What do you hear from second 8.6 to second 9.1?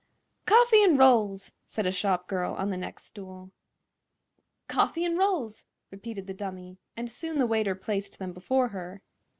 her.